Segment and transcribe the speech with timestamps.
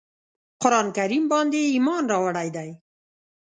[0.61, 2.69] قرآن کریم باندي ایمان راوړی دی.